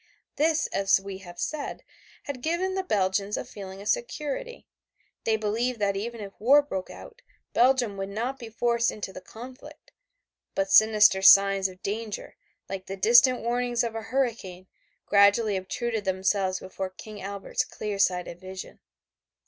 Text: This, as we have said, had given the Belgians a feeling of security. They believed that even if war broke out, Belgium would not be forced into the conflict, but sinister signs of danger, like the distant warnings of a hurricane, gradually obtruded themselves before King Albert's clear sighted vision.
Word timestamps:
This, 0.37 0.65
as 0.73 0.99
we 0.99 1.19
have 1.19 1.37
said, 1.39 1.83
had 2.23 2.41
given 2.41 2.73
the 2.73 2.81
Belgians 2.83 3.37
a 3.37 3.45
feeling 3.45 3.83
of 3.83 3.87
security. 3.87 4.65
They 5.25 5.35
believed 5.37 5.77
that 5.77 5.95
even 5.95 6.21
if 6.21 6.33
war 6.39 6.63
broke 6.63 6.89
out, 6.89 7.21
Belgium 7.53 7.97
would 7.97 8.09
not 8.09 8.39
be 8.39 8.49
forced 8.49 8.89
into 8.89 9.13
the 9.13 9.21
conflict, 9.21 9.91
but 10.55 10.71
sinister 10.71 11.21
signs 11.21 11.67
of 11.67 11.83
danger, 11.83 12.35
like 12.67 12.87
the 12.87 12.97
distant 12.97 13.41
warnings 13.41 13.83
of 13.83 13.93
a 13.93 14.01
hurricane, 14.01 14.65
gradually 15.05 15.55
obtruded 15.55 16.03
themselves 16.03 16.59
before 16.59 16.89
King 16.89 17.21
Albert's 17.21 17.63
clear 17.63 17.99
sighted 17.99 18.39
vision. 18.41 18.79